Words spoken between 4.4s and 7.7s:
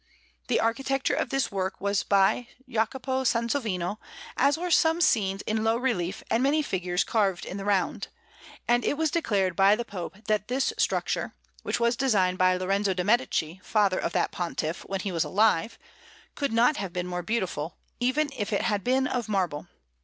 were some scenes in low relief and many figures carved in the